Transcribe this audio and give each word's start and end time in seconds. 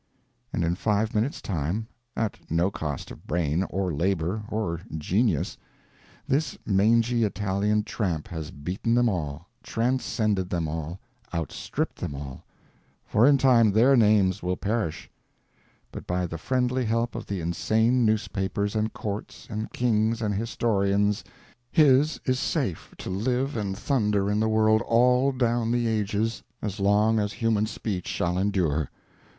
And 0.51 0.63
in 0.63 0.73
five 0.73 1.13
minutes' 1.13 1.43
time, 1.43 1.85
at 2.17 2.39
no 2.49 2.71
cost 2.71 3.11
of 3.11 3.27
brain, 3.27 3.61
or 3.69 3.93
labor, 3.93 4.41
or 4.49 4.81
genius 4.97 5.59
this 6.27 6.57
mangy 6.65 7.23
Italian 7.23 7.83
tramp 7.83 8.27
has 8.29 8.49
beaten 8.49 8.95
them 8.95 9.07
all, 9.07 9.47
transcended 9.61 10.49
them 10.49 10.67
all, 10.67 10.99
outstripped 11.35 11.97
them 11.97 12.15
all, 12.15 12.43
for 13.05 13.27
in 13.27 13.37
time 13.37 13.71
their 13.71 13.95
names 13.95 14.41
will 14.41 14.57
perish; 14.57 15.07
but 15.91 16.07
by 16.07 16.25
the 16.25 16.35
friendly 16.39 16.85
help 16.85 17.13
of 17.13 17.27
the 17.27 17.39
insane 17.39 18.03
newspapers 18.03 18.75
and 18.75 18.93
courts 18.93 19.45
and 19.51 19.71
kings 19.71 20.19
and 20.19 20.33
historians, 20.33 21.23
his 21.71 22.19
is 22.25 22.39
safe 22.39 22.95
to 22.97 23.11
live 23.11 23.55
and 23.55 23.77
thunder 23.77 24.31
in 24.31 24.39
the 24.39 24.49
world 24.49 24.81
all 24.87 25.31
down 25.31 25.71
the 25.71 25.85
ages 25.85 26.41
as 26.59 26.79
long 26.79 27.19
as 27.19 27.33
human 27.33 27.67
speech 27.67 28.07
shall 28.07 28.39
endure! 28.39 28.89